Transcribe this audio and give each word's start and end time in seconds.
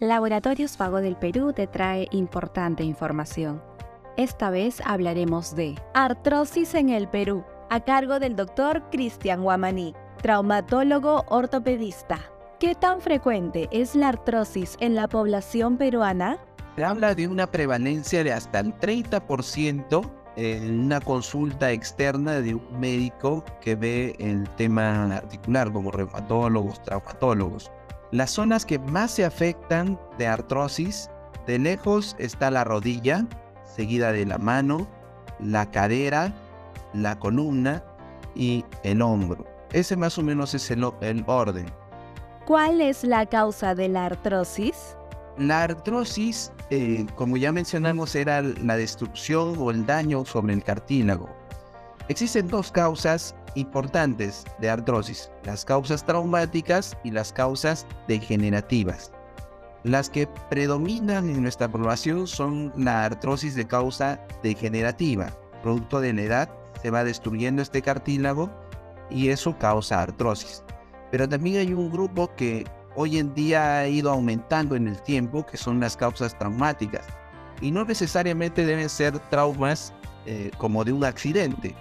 Laboratorios 0.00 0.78
Vago 0.78 1.02
del 1.02 1.14
Perú 1.14 1.52
te 1.52 1.66
trae 1.66 2.08
importante 2.10 2.82
información. 2.82 3.62
Esta 4.16 4.48
vez 4.48 4.80
hablaremos 4.86 5.54
de 5.54 5.74
artrosis 5.92 6.74
en 6.74 6.88
el 6.88 7.06
Perú, 7.06 7.44
a 7.68 7.80
cargo 7.80 8.18
del 8.18 8.34
doctor 8.34 8.82
Cristian 8.90 9.42
Guamaní, 9.42 9.94
traumatólogo 10.22 11.26
ortopedista. 11.28 12.18
¿Qué 12.58 12.74
tan 12.74 13.02
frecuente 13.02 13.68
es 13.72 13.94
la 13.94 14.08
artrosis 14.08 14.78
en 14.80 14.94
la 14.94 15.06
población 15.06 15.76
peruana? 15.76 16.38
Se 16.76 16.84
habla 16.84 17.14
de 17.14 17.28
una 17.28 17.46
prevalencia 17.46 18.24
de 18.24 18.32
hasta 18.32 18.60
el 18.60 18.74
30% 18.78 20.10
en 20.36 20.80
una 20.80 21.02
consulta 21.02 21.72
externa 21.72 22.40
de 22.40 22.54
un 22.54 22.80
médico 22.80 23.44
que 23.60 23.74
ve 23.74 24.16
el 24.18 24.48
tema 24.56 25.14
articular, 25.14 25.70
como 25.70 25.90
reumatólogos, 25.90 26.82
traumatólogos. 26.84 27.70
Las 28.12 28.32
zonas 28.32 28.66
que 28.66 28.80
más 28.80 29.12
se 29.12 29.24
afectan 29.24 29.98
de 30.18 30.26
artrosis, 30.26 31.08
de 31.46 31.60
lejos 31.60 32.16
está 32.18 32.50
la 32.50 32.64
rodilla, 32.64 33.24
seguida 33.64 34.10
de 34.10 34.26
la 34.26 34.36
mano, 34.36 34.88
la 35.38 35.70
cadera, 35.70 36.34
la 36.92 37.18
columna 37.20 37.84
y 38.34 38.64
el 38.82 39.00
hombro. 39.00 39.46
Ese 39.72 39.96
más 39.96 40.18
o 40.18 40.22
menos 40.22 40.54
es 40.54 40.72
el, 40.72 40.84
orden. 41.26 41.66
¿Cuál 42.46 42.80
es 42.80 43.04
la 43.04 43.26
causa 43.26 43.76
de 43.76 43.88
la 43.88 44.06
artrosis? 44.06 44.96
La 45.38 45.62
artrosis, 45.62 46.50
eh, 46.70 47.06
como 47.14 47.36
ya 47.36 47.52
mencionamos, 47.52 48.16
era 48.16 48.42
la 48.42 48.76
destrucción 48.76 49.54
o 49.56 49.70
el 49.70 49.86
daño 49.86 50.24
sobre 50.24 50.54
el 50.54 50.64
cartílago. 50.64 51.28
Existen 52.08 52.48
dos 52.48 52.72
causas 52.72 53.36
importantes 53.54 54.44
de 54.60 54.70
artrosis, 54.70 55.30
las 55.44 55.64
causas 55.64 56.04
traumáticas 56.04 56.96
y 57.04 57.10
las 57.10 57.32
causas 57.32 57.86
degenerativas. 58.08 59.12
Las 59.82 60.10
que 60.10 60.28
predominan 60.50 61.30
en 61.30 61.42
nuestra 61.42 61.68
población 61.68 62.26
son 62.26 62.72
la 62.76 63.04
artrosis 63.04 63.54
de 63.54 63.66
causa 63.66 64.20
degenerativa. 64.42 65.30
Producto 65.62 66.00
de 66.00 66.12
la 66.12 66.22
edad 66.22 66.50
se 66.82 66.90
va 66.90 67.04
destruyendo 67.04 67.62
este 67.62 67.80
cartílago 67.80 68.50
y 69.08 69.28
eso 69.28 69.56
causa 69.58 70.02
artrosis. 70.02 70.62
Pero 71.10 71.28
también 71.28 71.56
hay 71.56 71.72
un 71.72 71.90
grupo 71.90 72.30
que 72.36 72.66
hoy 72.94 73.18
en 73.18 73.34
día 73.34 73.78
ha 73.78 73.88
ido 73.88 74.10
aumentando 74.10 74.76
en 74.76 74.86
el 74.86 75.00
tiempo, 75.02 75.46
que 75.46 75.56
son 75.56 75.80
las 75.80 75.96
causas 75.96 76.38
traumáticas. 76.38 77.06
Y 77.60 77.70
no 77.70 77.84
necesariamente 77.84 78.64
deben 78.64 78.88
ser 78.88 79.18
traumas 79.30 79.92
eh, 80.26 80.50
como 80.58 80.84
de 80.84 80.92
un 80.92 81.04
accidente, 81.04 81.74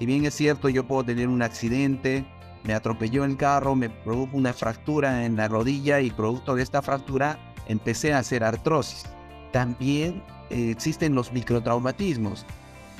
si 0.00 0.06
bien 0.06 0.24
es 0.24 0.34
cierto, 0.34 0.70
yo 0.70 0.86
puedo 0.86 1.04
tener 1.04 1.28
un 1.28 1.42
accidente, 1.42 2.24
me 2.64 2.72
atropelló 2.72 3.22
el 3.24 3.36
carro, 3.36 3.74
me 3.76 3.90
produjo 3.90 4.34
una 4.34 4.54
fractura 4.54 5.26
en 5.26 5.36
la 5.36 5.46
rodilla 5.46 6.00
y 6.00 6.10
producto 6.10 6.54
de 6.54 6.62
esta 6.62 6.80
fractura 6.80 7.38
empecé 7.68 8.14
a 8.14 8.18
hacer 8.20 8.42
artrosis. 8.42 9.04
También 9.52 10.22
eh, 10.48 10.70
existen 10.70 11.14
los 11.14 11.30
microtraumatismos. 11.34 12.46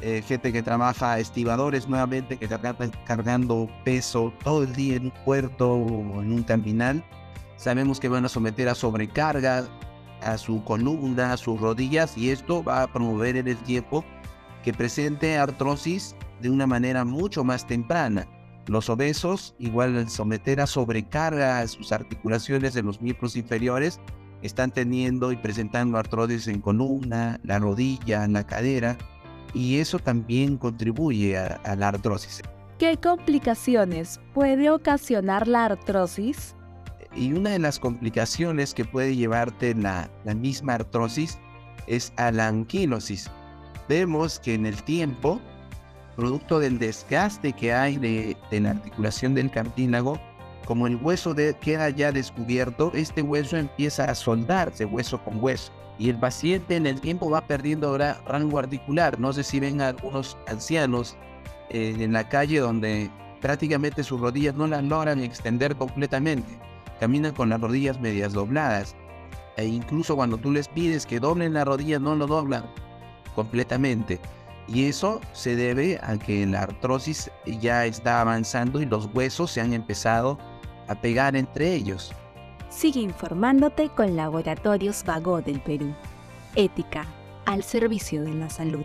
Eh, 0.02 0.22
gente 0.28 0.52
que 0.52 0.62
trabaja 0.62 1.18
estibadores 1.18 1.88
nuevamente, 1.88 2.36
que 2.36 2.44
está 2.44 2.76
cargando 3.06 3.66
peso 3.82 4.30
todo 4.44 4.64
el 4.64 4.74
día 4.74 4.96
en 4.96 5.04
un 5.04 5.12
puerto 5.24 5.72
o 5.72 6.20
en 6.20 6.34
un 6.34 6.44
terminal. 6.44 7.02
Sabemos 7.56 7.98
que 7.98 8.10
van 8.10 8.26
a 8.26 8.28
someter 8.28 8.68
a 8.68 8.74
sobrecarga 8.74 9.66
a 10.20 10.36
su 10.36 10.62
columna, 10.64 11.32
a 11.32 11.38
sus 11.38 11.58
rodillas 11.58 12.18
y 12.18 12.28
esto 12.28 12.62
va 12.62 12.82
a 12.82 12.92
promover 12.92 13.36
en 13.36 13.48
el 13.48 13.56
tiempo 13.56 14.04
que 14.62 14.74
presente 14.74 15.38
artrosis 15.38 16.14
de 16.40 16.50
una 16.50 16.66
manera 16.66 17.04
mucho 17.04 17.44
más 17.44 17.66
temprana. 17.66 18.26
Los 18.66 18.88
obesos, 18.88 19.54
igual 19.58 19.96
al 19.96 20.08
someter 20.08 20.60
a 20.60 20.66
sobrecarga 20.66 21.60
a 21.60 21.68
sus 21.68 21.92
articulaciones 21.92 22.74
de 22.74 22.82
los 22.82 23.00
miembros 23.00 23.36
inferiores, 23.36 24.00
están 24.42 24.70
teniendo 24.70 25.32
y 25.32 25.36
presentando 25.36 25.98
artrosis 25.98 26.46
en 26.48 26.60
columna, 26.60 27.40
la 27.42 27.58
rodilla, 27.58 28.26
la 28.28 28.46
cadera, 28.46 28.96
y 29.52 29.78
eso 29.78 29.98
también 29.98 30.56
contribuye 30.56 31.36
a, 31.36 31.76
la 31.76 31.88
artrosis. 31.88 32.42
¿Qué 32.78 32.96
complicaciones 32.96 34.20
puede 34.32 34.70
ocasionar 34.70 35.48
la 35.48 35.66
artrosis? 35.66 36.54
Y 37.14 37.32
una 37.32 37.50
de 37.50 37.58
las 37.58 37.78
complicaciones 37.78 38.72
que 38.72 38.84
puede 38.84 39.16
llevarte 39.16 39.74
la, 39.74 40.08
la 40.24 40.34
misma 40.34 40.74
artrosis 40.74 41.38
es 41.86 42.12
a 42.16 42.30
la 42.30 42.46
anquilosis. 42.46 43.28
Vemos 43.88 44.38
que 44.38 44.54
en 44.54 44.64
el 44.64 44.80
tiempo 44.84 45.40
producto 46.20 46.58
del 46.58 46.78
desgaste 46.78 47.54
que 47.54 47.72
hay 47.72 47.96
de, 47.96 48.36
la 48.50 48.72
articulación 48.72 49.34
del 49.34 49.50
cartílago, 49.50 50.20
como 50.66 50.86
el 50.86 50.96
hueso 50.96 51.34
queda 51.34 51.88
ya 51.88 52.12
descubierto, 52.12 52.92
este 52.94 53.22
hueso 53.22 53.56
empieza 53.56 54.04
a 54.04 54.14
soldarse 54.14 54.84
hueso 54.84 55.18
con 55.24 55.42
hueso. 55.42 55.72
Y 55.98 56.10
el 56.10 56.18
paciente 56.18 56.76
en 56.76 56.86
el 56.86 57.00
tiempo 57.00 57.30
va 57.30 57.40
perdiendo 57.46 57.88
ahora 57.88 58.20
rango 58.26 58.58
articular. 58.58 59.18
No 59.18 59.32
sé 59.32 59.42
si 59.42 59.60
ven 59.60 59.80
algunos 59.80 60.36
ancianos 60.46 61.16
eh, 61.70 61.96
en 61.98 62.12
la 62.12 62.28
calle 62.28 62.60
donde 62.60 63.10
prácticamente 63.40 64.04
sus 64.04 64.20
rodillas 64.20 64.54
no 64.54 64.66
las 64.66 64.84
logran 64.84 65.20
extender 65.20 65.74
completamente. 65.76 66.48
Caminan 67.00 67.34
con 67.34 67.48
las 67.48 67.60
rodillas 67.60 67.98
medias 67.98 68.34
dobladas. 68.34 68.94
E 69.56 69.64
incluso 69.64 70.16
cuando 70.16 70.36
tú 70.36 70.52
les 70.52 70.68
pides 70.68 71.06
que 71.06 71.18
doblen 71.18 71.54
la 71.54 71.64
rodilla, 71.64 71.98
no 71.98 72.14
lo 72.14 72.26
doblan 72.26 72.64
completamente. 73.34 74.20
Y 74.72 74.86
eso 74.86 75.20
se 75.32 75.56
debe 75.56 75.98
a 76.02 76.16
que 76.16 76.46
la 76.46 76.62
artrosis 76.62 77.30
ya 77.44 77.86
está 77.86 78.20
avanzando 78.20 78.80
y 78.80 78.86
los 78.86 79.08
huesos 79.12 79.50
se 79.50 79.60
han 79.60 79.72
empezado 79.72 80.38
a 80.86 80.94
pegar 80.94 81.34
entre 81.34 81.74
ellos. 81.74 82.12
Sigue 82.68 83.00
informándote 83.00 83.88
con 83.88 84.14
Laboratorios 84.14 85.02
Vago 85.04 85.42
del 85.42 85.60
Perú. 85.60 85.92
Ética 86.54 87.04
al 87.46 87.64
servicio 87.64 88.22
de 88.22 88.34
la 88.34 88.48
salud. 88.48 88.84